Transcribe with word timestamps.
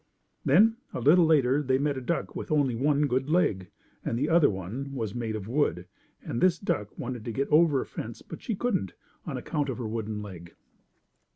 Then, 0.43 0.77
a 0.95 0.99
little 0.99 1.25
later 1.27 1.61
they 1.61 1.77
met 1.77 1.95
a 1.95 2.01
duck 2.01 2.35
with 2.35 2.51
only 2.51 2.73
one 2.73 3.05
good 3.05 3.29
leg, 3.29 3.69
and 4.03 4.17
the 4.17 4.29
other 4.29 4.49
one 4.49 4.91
was 4.95 5.13
made 5.13 5.35
of 5.35 5.47
wood, 5.47 5.85
and 6.23 6.41
this 6.41 6.57
duck 6.57 6.97
wanted 6.97 7.23
to 7.23 7.31
get 7.31 7.47
over 7.49 7.81
a 7.81 7.85
fence 7.85 8.23
but 8.23 8.41
she 8.41 8.55
couldn't, 8.55 8.93
on 9.27 9.37
account 9.37 9.69
of 9.69 9.77
her 9.77 9.87
wooden 9.87 10.23
leg. 10.23 10.55